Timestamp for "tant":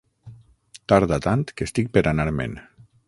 1.27-1.43